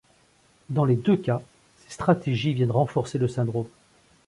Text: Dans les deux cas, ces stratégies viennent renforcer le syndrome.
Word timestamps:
Dans 0.71 0.83
les 0.85 0.95
deux 0.95 1.15
cas, 1.15 1.43
ces 1.77 1.93
stratégies 1.93 2.55
viennent 2.55 2.71
renforcer 2.71 3.19
le 3.19 3.27
syndrome. 3.27 3.67